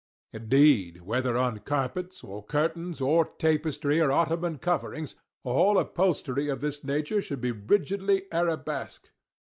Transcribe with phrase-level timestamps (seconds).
[0.33, 6.83] Indeed, whether on carpets, or curtains, or tapestry, or ottoman coverings, all upholstery of this
[6.83, 9.11] nature should be rigidly Arabesque.